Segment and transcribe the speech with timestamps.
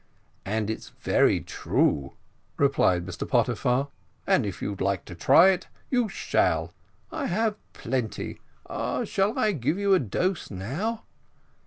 [0.45, 2.13] "And it's very true,"
[2.57, 3.89] replied Mr Pottyfar,
[4.25, 6.73] "and if you'd like to try it you shall
[7.11, 11.03] I have plenty shall I give you a dose now?"